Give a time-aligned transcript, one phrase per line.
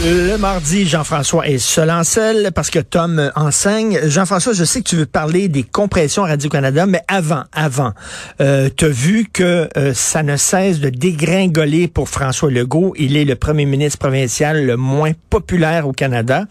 [0.00, 3.98] Le mardi, Jean-François est seul en selle parce que Tom enseigne.
[4.04, 7.92] Jean-François, je sais que tu veux parler des compressions Radio-Canada, mais avant, avant,
[8.40, 12.94] euh, tu as vu que euh, ça ne cesse de dégringoler pour François Legault.
[12.96, 16.44] Il est le premier ministre provincial le moins populaire au Canada.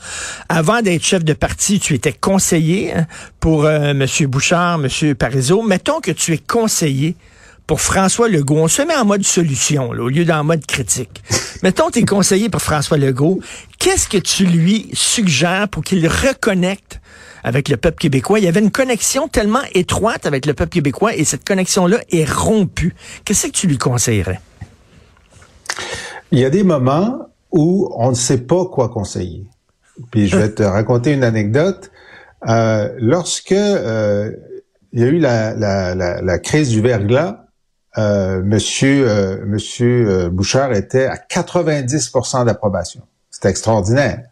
[0.49, 3.05] Avant d'être chef de parti, tu étais conseiller hein,
[3.39, 4.05] pour euh, M.
[4.27, 5.15] Bouchard, M.
[5.15, 5.61] Parizeau.
[5.61, 7.15] Mettons que tu es conseiller
[7.67, 8.55] pour François Legault.
[8.55, 11.21] On se met en mode solution là, au lieu d'en mode critique.
[11.63, 13.39] Mettons, tu es conseiller pour François Legault.
[13.77, 17.01] Qu'est-ce que tu lui suggères pour qu'il reconnecte
[17.43, 18.39] avec le peuple québécois?
[18.39, 22.29] Il y avait une connexion tellement étroite avec le peuple québécois et cette connexion-là est
[22.29, 22.95] rompue.
[23.25, 24.39] Qu'est-ce que tu lui conseillerais?
[26.31, 29.45] Il y a des moments où on ne sait pas quoi conseiller.
[30.11, 31.91] Puis je vais te raconter une anecdote.
[32.47, 34.31] Euh, lorsque euh,
[34.93, 37.46] il y a eu la, la, la, la crise du verglas,
[37.97, 43.01] euh, Monsieur, euh, Monsieur euh, Bouchard était à 90% d'approbation.
[43.31, 44.23] C'était extraordinaire.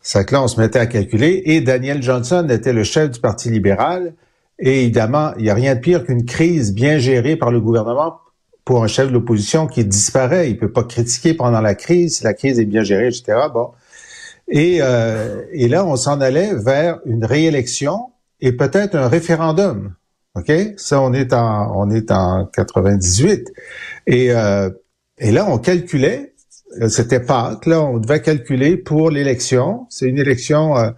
[0.00, 1.42] C'est que là, on se mettait à calculer.
[1.46, 4.14] Et Daniel Johnson était le chef du Parti libéral.
[4.58, 8.20] Et évidemment, il n'y a rien de pire qu'une crise bien gérée par le gouvernement
[8.64, 10.50] pour un chef de l'opposition qui disparaît.
[10.50, 13.38] Il peut pas critiquer pendant la crise si la crise est bien gérée, etc.
[13.52, 13.70] Bon.
[14.54, 19.94] Euh, et là, on s'en allait vers une réélection et peut-être un référendum.
[20.36, 20.52] OK?
[20.76, 23.52] Ça, on est en, on est en 98.
[24.06, 24.70] Et, euh,
[25.18, 26.34] et là, on calculait,
[26.80, 29.86] euh, c'était Pâques, là, on devait calculer pour l'élection.
[29.88, 30.90] C'est une élection euh,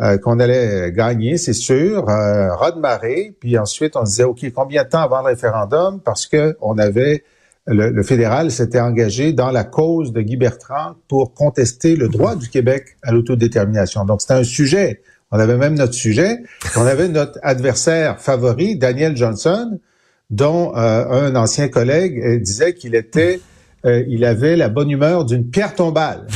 [0.00, 3.36] euh qu'on allait gagner, c'est sûr, euh, raz marée.
[3.38, 6.00] Puis ensuite, on se disait, OK, combien de temps avant le référendum?
[6.02, 7.24] Parce que on avait,
[7.66, 12.34] le, le fédéral s'était engagé dans la cause de Guy Bertrand pour contester le droit
[12.34, 14.06] du Québec à l'autodétermination.
[14.06, 16.38] Donc, c'était un sujet on avait même notre sujet.
[16.76, 19.78] On avait notre adversaire favori, Daniel Johnson,
[20.30, 23.40] dont euh, un ancien collègue euh, disait qu'il était,
[23.84, 26.26] euh, il avait la bonne humeur d'une pierre tombale.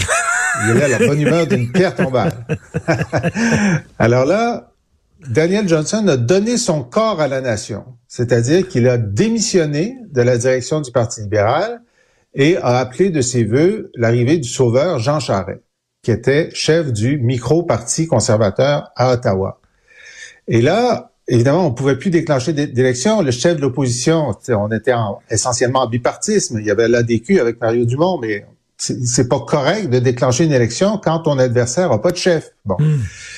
[0.65, 2.47] Il avait la bonne humeur d'une pierre tombale.
[3.99, 4.73] Alors là,
[5.29, 10.37] Daniel Johnson a donné son corps à la nation, c'est-à-dire qu'il a démissionné de la
[10.39, 11.83] direction du Parti libéral
[12.35, 15.61] et a appelé de ses voeux l'arrivée du sauveur Jean Charest
[16.03, 19.61] qui était chef du micro-parti conservateur à Ottawa.
[20.49, 23.23] Et là, évidemment, on pouvait plus déclencher d'élection.
[23.23, 24.95] Le chef de l'opposition, on était
[25.31, 26.59] essentiellement en bipartisme.
[26.59, 28.47] Il y avait l'ADQ avec Mario Dumont, mais
[28.77, 32.53] c'est pas correct de déclencher une élection quand ton adversaire a pas de chef.
[32.65, 32.85] Bon, mmh.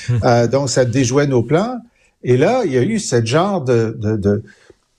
[0.09, 0.19] Mmh.
[0.25, 1.79] Euh, donc ça déjouait nos plans.
[2.23, 4.45] Et là, il y a eu ce genre de, de, de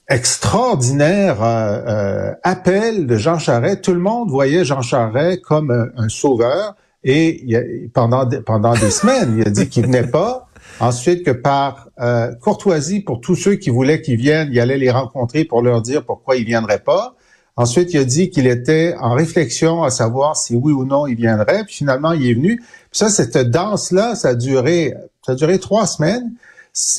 [0.10, 3.82] extraordinaire euh, euh, appel de Jean Charest.
[3.82, 6.76] Tout le monde voyait Jean Charest comme un sauveur.
[7.04, 10.48] Et il pendant, pendant des semaines, il a dit qu'il venait pas.
[10.80, 14.90] Ensuite, que par euh, courtoisie pour tous ceux qui voulaient qu'il vienne, il allait les
[14.90, 17.16] rencontrer pour leur dire pourquoi il viendrait pas.
[17.56, 21.16] Ensuite, il a dit qu'il était en réflexion à savoir si oui ou non il
[21.16, 21.64] viendrait.
[21.66, 22.58] Puis finalement, il est venu.
[22.58, 24.94] Puis ça, cette danse-là, ça a duré,
[25.26, 26.34] ça a duré trois semaines.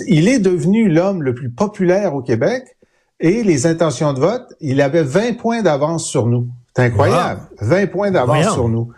[0.07, 2.77] Il est devenu l'homme le plus populaire au Québec.
[3.19, 6.49] Et les intentions de vote, il avait 20 points d'avance sur nous.
[6.77, 7.41] C'est incroyable.
[7.61, 8.91] 20 points d'avance sur nous.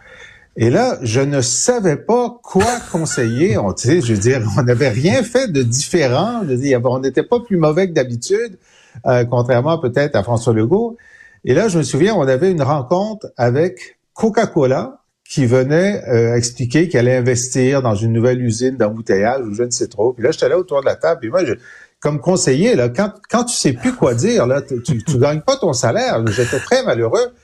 [0.58, 3.58] Et là, je ne savais pas quoi conseiller.
[3.58, 6.40] On, tu sais, je veux dire, on n'avait rien fait de différent.
[6.44, 8.58] Je veux dire, on n'était pas plus mauvais que d'habitude,
[9.06, 10.96] euh, contrairement peut-être à François Legault.
[11.44, 16.88] Et là, je me souviens, on avait une rencontre avec Coca-Cola qui venait euh, expliquer
[16.88, 20.12] qu'elle allait investir dans une nouvelle usine d'embouteillage ou je ne sais trop.
[20.14, 21.20] Puis là, j'étais là autour de la table.
[21.20, 21.52] Puis moi, je,
[22.00, 25.56] comme conseiller, là, quand, quand tu sais plus quoi dire, là, tu, tu gagnes pas
[25.56, 26.24] ton salaire.
[26.28, 27.34] J'étais très malheureux.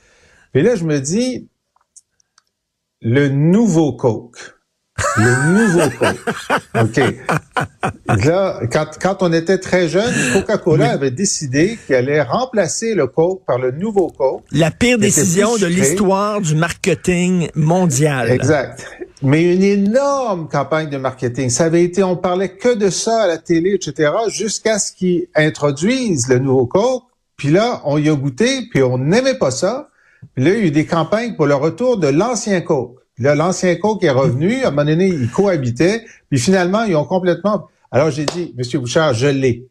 [0.51, 1.47] Puis là, je me dis,
[3.03, 4.37] le nouveau Coke.
[5.17, 6.19] Le nouveau Coke.
[6.79, 7.01] OK.
[8.25, 13.43] Là, quand, quand on était très jeune, Coca-Cola avait décidé qu'elle allait remplacer le Coke
[13.45, 14.43] par le nouveau Coke.
[14.51, 18.31] La pire décision de l'histoire du marketing mondial.
[18.31, 18.85] Exact.
[19.21, 21.49] Mais une énorme campagne de marketing.
[21.49, 25.27] Ça avait été, on parlait que de ça à la télé, etc., jusqu'à ce qu'ils
[25.35, 27.03] introduisent le nouveau Coke.
[27.35, 29.89] Puis là, on y a goûté, puis on n'aimait pas ça.
[30.35, 32.99] Puis là, il y a eu des campagnes pour le retour de l'ancien Coke.
[33.19, 34.63] Là, l'ancien Coke est revenu.
[34.63, 36.03] À un moment donné, ils cohabitaient.
[36.29, 37.67] Puis finalement, ils ont complètement...
[37.91, 39.67] Alors, j'ai dit, Monsieur Bouchard, je l'ai.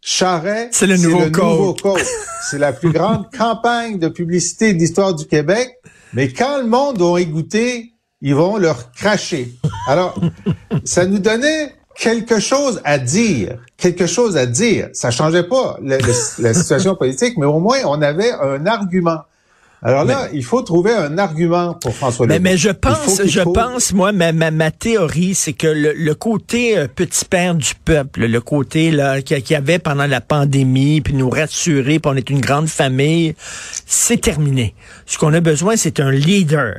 [0.00, 2.00] Charret, c'est le, nouveau, Coke.
[2.48, 5.76] c'est la plus grande campagne de publicité de l'histoire du Québec.
[6.14, 7.92] Mais quand le monde y goûter,
[8.22, 9.52] ils vont leur cracher.
[9.86, 10.18] Alors,
[10.84, 14.88] ça nous donnait quelque chose à dire, quelque chose à dire.
[14.94, 19.20] Ça changeait pas la situation politique, mais au moins on avait un argument.
[19.82, 22.42] Alors là, il faut trouver un argument pour François mais, Legault.
[22.50, 25.66] Mais je Il faut pense, je faut- pense, moi, ma, ma, ma théorie, c'est que
[25.66, 30.06] le, le côté euh, petit père du peuple, le côté là qu'il y avait pendant
[30.06, 33.34] la pandémie, puis nous rassurer, puis on est une grande famille,
[33.86, 34.74] c'est terminé.
[35.06, 36.74] Ce qu'on a besoin, c'est un leader.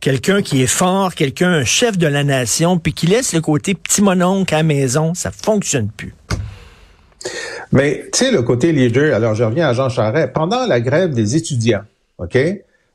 [0.00, 3.74] Quelqu'un qui est fort, quelqu'un, un chef de la nation, puis qui laisse le côté
[3.74, 6.12] petit mononcle à la maison, ça fonctionne plus.
[7.70, 10.32] Mais tu sais, le côté leader, alors je reviens à Jean Charest.
[10.32, 11.82] Pendant la grève des étudiants,
[12.18, 12.38] OK,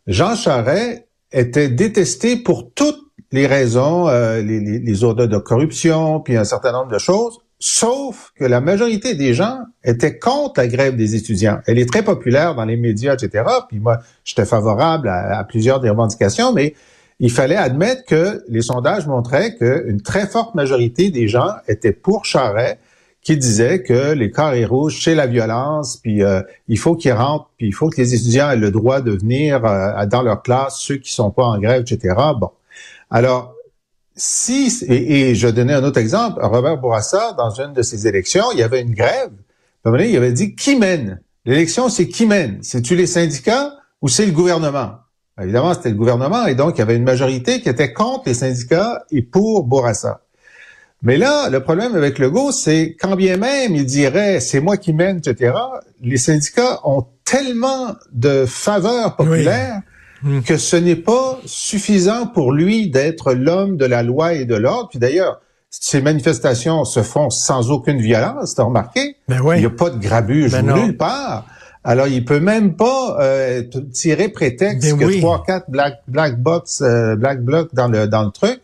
[0.07, 2.99] Jean Charest était détesté pour toutes
[3.31, 7.39] les raisons, euh, les, les, les ordres de corruption, puis un certain nombre de choses,
[7.59, 11.59] sauf que la majorité des gens étaient contre la grève des étudiants.
[11.65, 13.43] Elle est très populaire dans les médias, etc.
[13.67, 16.75] Puis moi, j'étais favorable à, plusieurs des revendications, mais
[17.19, 22.25] il fallait admettre que les sondages montraient qu'une très forte majorité des gens étaient pour
[22.25, 22.77] Charest,
[23.21, 27.49] qui disait que les carrés rouges, c'est la violence, puis euh, il faut qu'ils rentrent,
[27.57, 30.79] puis il faut que les étudiants aient le droit de venir euh, dans leur classe,
[30.79, 32.15] ceux qui sont pas en grève, etc.
[32.39, 32.51] Bon.
[33.09, 33.53] Alors,
[34.15, 38.45] si, et, et je donnais un autre exemple, Robert Bourassa, dans une de ses élections,
[38.53, 39.31] il y avait une grève,
[39.85, 41.21] il avait dit qui mène?
[41.45, 42.59] L'élection, c'est qui mène?
[42.61, 44.95] C'est-tu les syndicats ou c'est le gouvernement?
[45.41, 48.33] Évidemment, c'était le gouvernement, et donc il y avait une majorité qui était contre les
[48.33, 50.21] syndicats et pour Bourassa.
[51.03, 54.93] Mais là, le problème avec Legault, c'est quand bien même il dirait c'est moi qui
[54.93, 55.53] mène, etc.,
[56.01, 59.81] les syndicats ont tellement de faveurs populaires
[60.23, 60.41] Oui.
[60.43, 64.89] que ce n'est pas suffisant pour lui d'être l'homme de la loi et de l'ordre.
[64.89, 65.39] Puis d'ailleurs,
[65.69, 69.17] ces manifestations se font sans aucune violence, t'as remarqué?
[69.27, 69.57] Ben ouais.
[69.57, 71.45] Il n'y a pas de grabuge Ben nulle part.
[71.83, 73.61] Alors, il peut même pas euh,
[73.93, 75.19] tirer prétexte Ben que oui.
[75.21, 78.59] trois, quatre black, black box, euh, black blocs dans le dans le truc.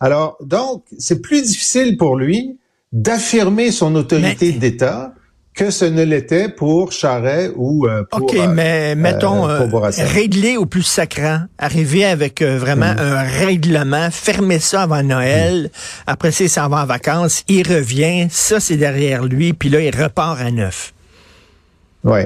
[0.00, 2.58] Alors, donc, c'est plus difficile pour lui
[2.92, 5.14] d'affirmer son autorité Mais- d'État
[5.54, 8.22] que ce ne l'était pour Charret ou euh, pour.
[8.22, 12.94] OK, euh, mais mettons, euh, pour euh, régler au plus sacrant, arriver avec euh, vraiment
[12.94, 12.98] Mm.
[13.00, 15.70] un règlement, fermer ça avant Noël,
[16.06, 19.80] après ça, il s'en va en vacances, il revient, ça c'est derrière lui, puis là,
[19.82, 20.94] il repart à neuf.
[22.04, 22.20] Oui.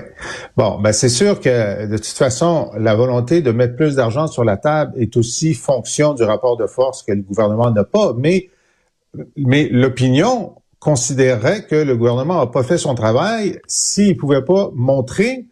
[0.57, 4.43] Bon, ben c'est sûr que de toute façon, la volonté de mettre plus d'argent sur
[4.43, 8.49] la table est aussi fonction du rapport de force que le gouvernement n'a pas, mais
[9.37, 15.47] mais l'opinion considérerait que le gouvernement n'a pas fait son travail s'il pouvait pas montrer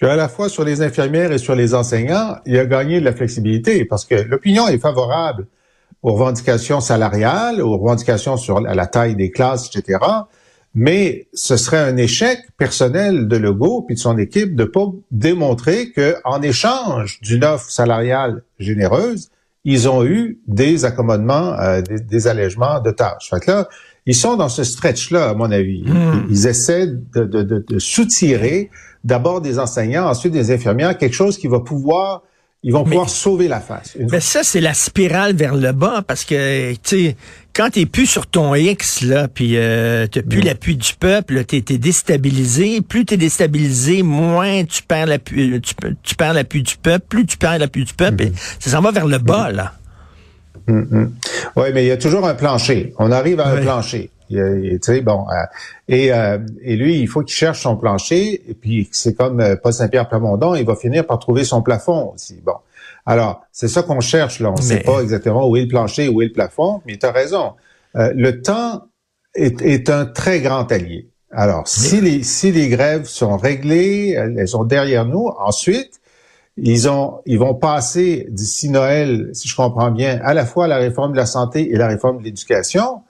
[0.00, 3.12] qu'à la fois sur les infirmières et sur les enseignants, il a gagné de la
[3.12, 5.46] flexibilité parce que l'opinion est favorable
[6.02, 9.98] aux revendications salariales, aux revendications sur la taille des classes, etc.
[10.74, 15.90] Mais ce serait un échec personnel de Legault puis de son équipe de pas démontrer
[15.90, 19.30] que en échange d'une offre salariale généreuse,
[19.64, 23.30] ils ont eu des accommodements, euh, des, des allègements de tâches.
[23.30, 23.68] Fait que là,
[24.06, 25.82] ils sont dans ce stretch-là, à mon avis.
[25.82, 26.26] Hmm.
[26.28, 28.70] Ils, ils essaient de, de, de, de soutirer
[29.04, 32.22] d'abord des enseignants, ensuite des infirmières, quelque chose qui va pouvoir,
[32.62, 33.96] ils vont pouvoir sauver la face.
[33.98, 37.16] Une Mais ça, c'est la spirale vers le bas, parce que, tu sais,
[37.54, 40.44] quand t'es plus sur ton X, là, puis euh, t'as plus Mm.
[40.44, 42.80] l'appui du peuple, t'es, t'es déstabilisé.
[42.80, 47.04] Plus t'es déstabilisé, moins tu perds l'appui, tu, tu perds l'appui du peuple.
[47.08, 48.28] Plus tu perds l'appui du peuple, Mm-hmm.
[48.28, 49.74] et ça s'en va vers le bas, là.
[50.68, 52.92] Oui, mais il y a toujours un plancher.
[52.98, 54.10] On arrive à un plancher.
[54.30, 55.34] Il- Tu sais, bon, euh,
[55.88, 58.42] et, euh, et lui, il faut qu'il cherche son plancher.
[58.48, 62.12] Et puis, c'est comme euh, Paul Saint-Pierre Plamondon, il va finir par trouver son plafond
[62.14, 62.40] aussi.
[62.44, 62.54] Bon,
[63.06, 64.50] alors c'est ça qu'on cherche là.
[64.50, 66.80] On ne Mais- sait pas exactement où est le plancher, où est le plafond.
[66.86, 67.52] Mais tu as raison.
[67.96, 68.82] Euh, le temps
[69.34, 71.08] est, est un très grand allié.
[71.30, 75.28] Alors, si les si les grèves sont réglées, elles elles sont derrière nous.
[75.38, 76.00] Ensuite,
[76.56, 80.78] ils ont, ils vont passer d'ici Noël, si je comprends bien, à la fois la
[80.78, 83.02] réforme de la santé et la réforme de l'éducation.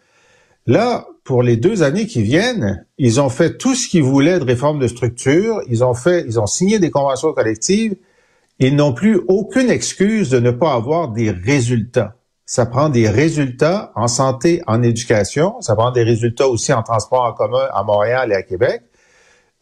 [0.68, 4.44] Là, pour les deux années qui viennent, ils ont fait tout ce qu'ils voulaient de
[4.44, 5.62] réforme de structure.
[5.66, 7.96] Ils ont fait, ils ont signé des conventions collectives.
[8.58, 12.16] Ils n'ont plus aucune excuse de ne pas avoir des résultats.
[12.44, 15.58] Ça prend des résultats en santé, en éducation.
[15.62, 18.82] Ça prend des résultats aussi en transport en commun à Montréal et à Québec.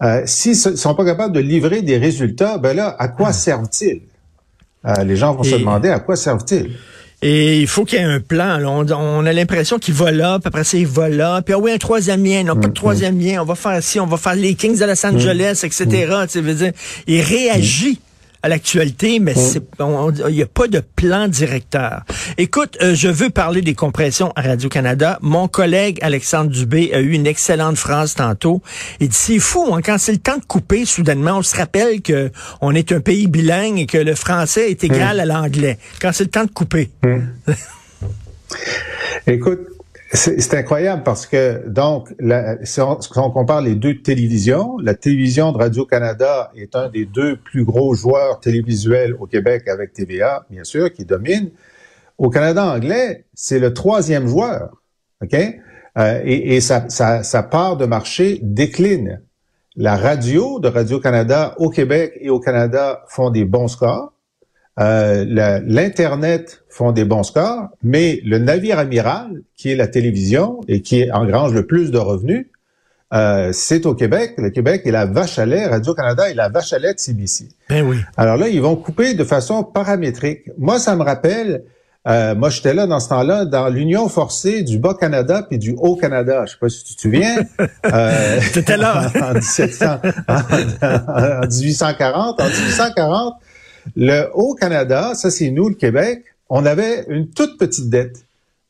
[0.02, 4.02] Euh, S'ils ne sont pas capables de livrer des résultats, ben là, à quoi servent-ils?
[4.84, 6.76] Euh, les gens vont se demander à quoi servent-ils?
[7.22, 8.58] Et il faut qu'il y ait un plan.
[8.58, 8.68] là.
[8.68, 11.40] On, on a l'impression qu'il va là, puis après ça, il va là.
[11.42, 12.44] Puis ah oui, un troisième lien.
[12.44, 13.40] Non, pas de troisième lien.
[13.40, 15.84] On va faire ci, on va faire les Kings de Los Angeles, etc.
[15.86, 16.72] Tu sais, veux dire,
[17.06, 18.00] il réagit
[18.42, 19.34] à l'actualité, mais
[19.78, 22.02] on- il n'y a pas de plan directeur.
[22.38, 25.18] Écoute, euh, je veux parler des compressions à Radio-Canada.
[25.22, 28.62] Mon collègue Alexandre Dubé a eu une excellente phrase tantôt.
[29.00, 32.00] Il dit, c'est fou, hein, quand c'est le temps de couper, soudainement, on se rappelle
[32.02, 35.78] que on est un pays bilingue et que le français est égal à l'anglais.
[36.00, 36.90] Quand c'est le temps de couper.
[39.26, 39.60] Écoute,
[40.12, 42.96] C'est incroyable parce que, donc, la, si, on,
[43.30, 48.38] compare les deux télévisions, la télévision de Radio-Canada est un des deux plus gros joueurs
[48.38, 51.50] télévisuels au Québec avec TVA, bien sûr, qui domine.
[52.18, 54.80] Au Canada anglais, c'est le troisième joueur,
[55.22, 55.34] OK?
[55.98, 59.22] Euh, et, et sa, sa, part de marché décline.
[59.74, 64.12] La radio de Radio-Canada au Québec et au Canada font des bons scores.
[64.78, 70.82] Euh, L'Internet font des bons scores, mais le navire amiral, qui est la télévision et
[70.82, 72.46] qui engrange le plus de revenus,
[73.14, 74.34] euh, c'est au Québec.
[74.36, 75.66] Le Québec est la vache à lait.
[75.66, 77.48] Radio-Canada est la vache à lait de CBC.
[77.70, 77.98] Ben oui.
[78.16, 80.50] Alors là, ils vont couper de façon paramétrique.
[80.58, 81.62] Moi, ça me rappelle,
[82.08, 86.44] euh, moi, j'étais là dans ce temps-là, dans l'union forcée du Bas-Canada puis du Haut-Canada.
[86.46, 87.36] Je sais pas si tu te souviens.
[87.86, 89.10] Euh, T'étais là.
[89.22, 89.86] en, 1700,
[90.28, 92.40] en, 1840.
[92.40, 93.34] En 1840,
[93.94, 98.24] le Haut-Canada, ça c'est nous, le Québec, on avait une toute petite dette.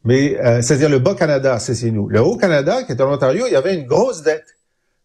[0.04, 2.08] Mais euh, c'est-à-dire le Bas-Canada, ça c'est nous.
[2.08, 4.44] Le Haut-Canada, qui est en Ontario, il y avait une grosse dette.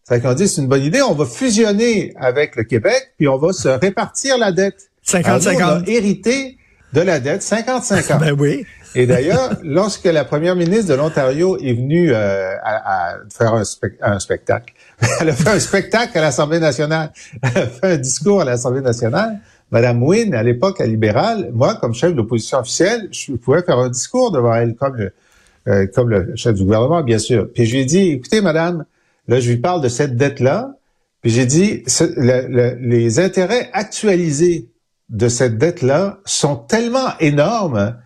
[0.04, 3.38] Ça qu'on dit c'est une bonne idée, on va fusionner avec le Québec, puis on
[3.38, 4.90] va se répartir la dette.
[5.06, 5.24] 50-50.
[5.24, 6.56] On a hérité
[6.92, 8.18] de la dette 50-50.
[8.20, 8.64] ben oui.
[8.94, 13.62] Et d'ailleurs, lorsque la première ministre de l'Ontario est venue euh, à, faire un,
[14.02, 14.74] un, spectacle,
[15.20, 17.10] elle a fait un spectacle à l'Assemblée nationale,
[17.42, 19.40] elle a fait un discours à l'Assemblée nationale,
[19.72, 23.78] Madame Wynne, à l'époque, à libérale, moi, comme chef de l'opposition officielle, je pouvais faire
[23.78, 25.12] un discours devant elle comme le,
[25.66, 27.48] euh, comme le chef du gouvernement, bien sûr.
[27.52, 28.84] Puis je lui ai dit, écoutez, madame,
[29.28, 30.76] là, je lui parle de cette dette-là.
[31.22, 31.84] Puis j'ai dit,
[32.80, 34.68] les intérêts actualisés
[35.08, 37.96] de cette dette-là sont tellement énormes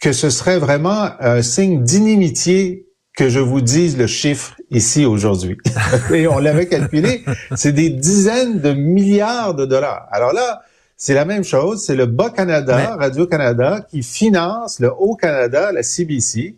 [0.00, 2.86] que ce serait vraiment un signe d'inimitié
[3.16, 5.56] que je vous dise le chiffre ici aujourd'hui.
[6.12, 7.24] Et on l'avait calculé,
[7.56, 10.06] c'est des dizaines de milliards de dollars.
[10.10, 10.62] Alors là,
[11.00, 16.56] c'est la même chose, c'est le Bas-Canada, Radio-Canada, qui finance le Haut-Canada, la CBC.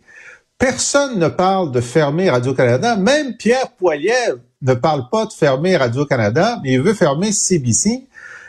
[0.57, 6.59] Personne ne parle de fermer Radio-Canada, même Pierre Poilievre ne parle pas de fermer Radio-Canada,
[6.63, 8.07] mais il veut fermer CBC.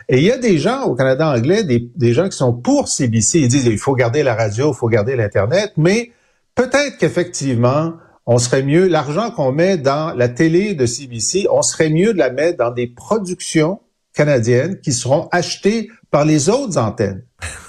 [0.08, 2.88] Et il y a des gens au Canada anglais, des, des gens qui sont pour
[2.88, 6.10] CBC, ils disent il faut garder la radio, il faut garder l'Internet, mais
[6.54, 7.92] peut-être qu'effectivement,
[8.24, 12.18] on serait mieux, l'argent qu'on met dans la télé de CBC, on serait mieux de
[12.18, 13.80] la mettre dans des productions
[14.14, 17.24] canadiennes qui seront achetées par les autres antennes.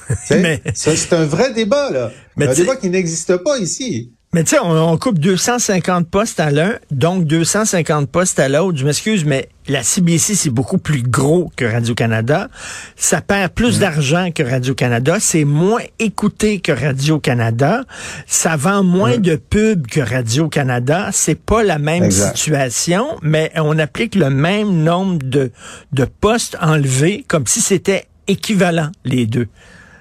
[0.74, 2.12] c'est un vrai débat, là.
[2.38, 4.12] un débat qui n'existe pas ici.
[4.34, 8.80] Mais tu sais, on, coupe 250 postes à l'un, donc 250 postes à l'autre.
[8.80, 12.50] Je m'excuse, mais la CBC, c'est beaucoup plus gros que Radio-Canada.
[12.96, 13.80] Ça perd plus mm.
[13.80, 15.18] d'argent que Radio-Canada.
[15.20, 17.84] C'est moins écouté que Radio-Canada.
[18.26, 19.22] Ça vend moins mm.
[19.22, 21.10] de pubs que Radio-Canada.
[21.12, 25.52] C'est pas la même situation, mais on applique le même nombre de,
[25.92, 29.48] de postes enlevés comme si c'était équivalent, les deux.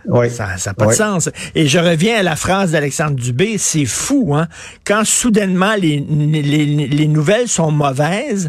[0.07, 0.31] Oui.
[0.31, 1.31] Ça n'a pas de sens.
[1.55, 4.49] Et je reviens à la phrase d'Alexandre Dubé, c'est fou, hein?
[4.85, 8.49] Quand soudainement les, les, les, nouvelles sont mauvaises,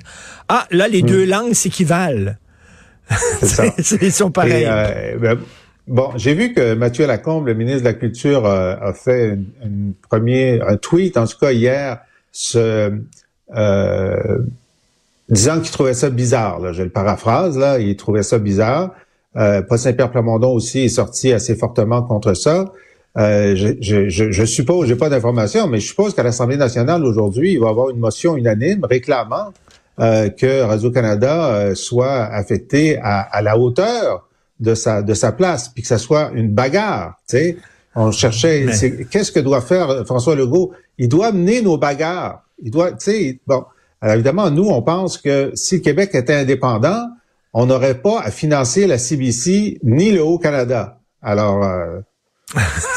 [0.49, 1.07] ah, là, les hmm.
[1.07, 2.35] deux langues s'équivalent.
[3.39, 3.97] C'est ça.
[4.01, 4.65] Ils sont pareils.
[4.67, 5.39] Euh, ben,
[5.87, 9.91] bon, j'ai vu que Mathieu Lacombe, le ministre de la Culture, euh, a fait un
[10.09, 11.99] premier, un tweet, en tout cas hier,
[12.31, 12.91] ce,
[13.55, 14.37] euh,
[15.29, 16.59] disant qu'il trouvait ça bizarre.
[16.59, 18.91] Là, je le paraphrase, là, il trouvait ça bizarre.
[19.35, 22.71] Euh, Paul Saint-Pierre Plamondon aussi est sorti assez fortement contre ça.
[23.17, 27.05] Euh, je, je, je, je, suppose, j'ai pas d'informations, mais je suppose qu'à l'Assemblée nationale
[27.05, 29.53] aujourd'hui, il va y avoir une motion unanime réclamant
[29.99, 34.27] euh, que Radio-Canada euh, soit affecté à, à, la hauteur
[34.59, 37.19] de sa de sa place, puis que ça soit une bagarre.
[37.29, 37.57] Tu sais,
[37.95, 38.65] on cherchait,
[39.11, 40.71] qu'est-ce que doit faire François Legault?
[40.97, 42.43] Il doit mener nos bagarres.
[42.63, 43.63] Il doit, tu sais, bon.
[44.01, 47.07] Alors évidemment, nous, on pense que si le Québec était indépendant,
[47.53, 50.99] on n'aurait pas à financer la CBC ni le Haut-Canada.
[51.21, 51.99] Alors, euh,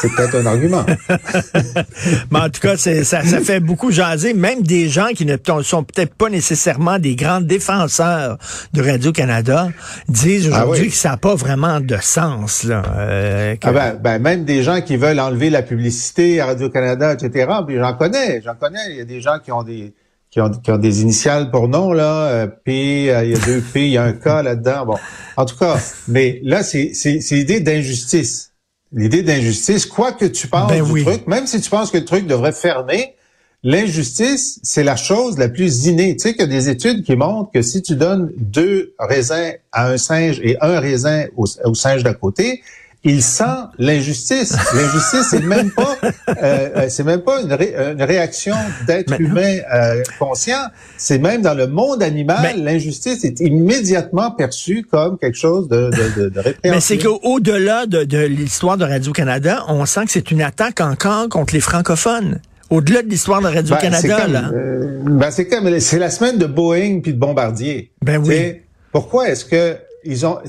[0.01, 0.85] c'est peut-être un argument.
[2.31, 4.33] Mais en tout cas, ça, ça fait beaucoup jaser.
[4.33, 8.37] Même des gens qui ne sont peut-être pas nécessairement des grands défenseurs
[8.73, 9.69] de Radio-Canada
[10.09, 12.63] disent ah aujourd'hui que ça n'a pas vraiment de sens.
[12.63, 17.13] Là, euh, ah ben, ben, même des gens qui veulent enlever la publicité à Radio-Canada,
[17.13, 17.47] etc.
[17.65, 18.91] Puis j'en connais, j'en connais.
[18.91, 19.93] Il y a des gens qui ont des
[20.29, 23.85] qui ont, des initiales pour nom, là, euh, P, euh, il y a deux P,
[23.85, 24.85] il y a un K là-dedans.
[24.85, 24.97] Bon,
[25.35, 26.91] en tout cas, mais là, c'est
[27.31, 28.51] l'idée d'injustice.
[28.93, 32.05] L'idée d'injustice, quoi que tu penses ben du truc, même si tu penses que le
[32.05, 33.15] truc devrait fermer,
[33.63, 36.15] l'injustice, c'est la chose la plus innée.
[36.15, 39.53] Tu sais qu'il y a des études qui montrent que si tu donnes deux raisins
[39.73, 42.61] à un singe et un raisin au, au singe d'à côté,
[43.07, 43.43] il sent
[43.77, 44.55] l'injustice.
[44.73, 47.53] L'injustice, c'est même pas, euh, euh, c'est même pas une,
[48.01, 50.61] réaction d'être humain euh, conscient.
[50.97, 56.29] C'est même dans le monde animal, l'injustice est immédiatement perçue comme quelque chose de, de,
[56.29, 60.81] de, Mais c'est qu'au-delà de, de l'histoire de Radio-Canada, on sent que c'est une attaque
[60.81, 64.51] encore contre les francophones Au-delà de l'histoire de Radio-Canada, ben, là.
[64.53, 67.91] Euh, ben, c'est comme, c'est la semaine de Boeing puis de Bombardier.
[68.03, 68.35] Ben oui.
[68.35, 70.39] T'sais, pourquoi est-ce que ils ont,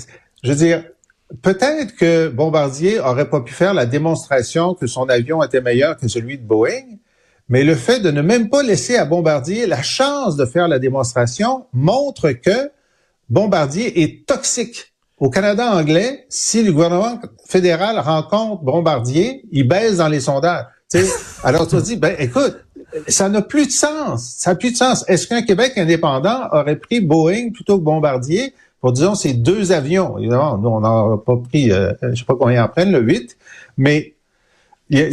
[0.43, 0.83] je veux dire,
[1.43, 6.09] peut-être que Bombardier aurait pas pu faire la démonstration que son avion était meilleur que
[6.09, 6.99] celui de Boeing,
[7.49, 10.79] mais le fait de ne même pas laisser à Bombardier la chance de faire la
[10.79, 12.71] démonstration montre que
[13.29, 14.93] Bombardier est toxique.
[15.19, 20.67] Au Canada anglais, si le gouvernement fédéral rencontre Bombardier, il baisse dans les sondages.
[20.89, 21.05] T'sais,
[21.43, 22.57] alors tu te dis, ben écoute,
[23.09, 24.35] ça n'a plus de sens.
[24.39, 25.05] Ça n'a plus de sens.
[25.09, 28.55] Est-ce qu'un Québec indépendant aurait pris Boeing plutôt que Bombardier?
[28.81, 30.19] Pour, disons, ces deux avions?
[30.19, 33.37] Évidemment, nous, on n'a pas pris, euh, je sais pas combien en prennent, le 8,
[33.77, 34.15] mais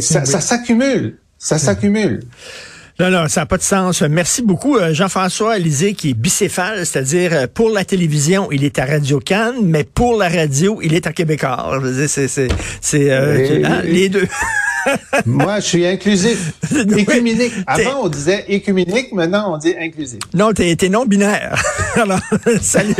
[0.00, 1.18] ça, ça s'accumule.
[1.38, 2.22] Ça s'accumule.
[2.98, 4.00] Non, non, ça n'a pas de sens.
[4.00, 8.78] Merci beaucoup, euh, Jean-François Alizé, qui est bicéphale, c'est-à-dire euh, pour la télévision, il est
[8.78, 11.78] à Radio Cannes, mais pour la radio, il est à Québécois.
[12.08, 12.48] C'est, c'est,
[12.80, 14.26] c'est euh, hein, les deux.
[15.26, 16.52] Moi, je suis inclusif.
[16.96, 17.52] Écuménique.
[17.66, 20.20] Avant, on disait écuménique, maintenant, on dit inclusif.
[20.34, 21.60] Non, t'es, es non-binaire.
[21.96, 22.20] Alors,
[22.60, 22.94] salut.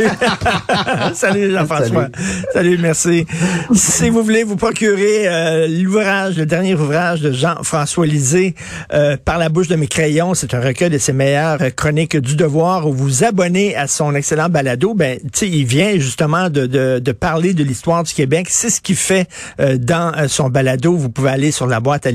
[1.13, 2.07] salut, Jean-François.
[2.09, 2.47] Salut.
[2.53, 2.77] salut.
[2.79, 3.25] merci.
[3.73, 8.55] Si vous voulez vous procurer euh, l'ouvrage, le dernier ouvrage de Jean-François Lisée,
[8.93, 12.35] euh, Par la bouche de mes crayons, c'est un recueil de ses meilleures chroniques du
[12.35, 16.65] devoir, où vous abonnez à son excellent balado, ben, tu sais, il vient justement de,
[16.65, 18.47] de, de parler de l'histoire du Québec.
[18.49, 19.27] C'est ce qu'il fait
[19.59, 20.95] euh, dans son balado.
[20.95, 22.07] Vous pouvez aller sur la boîte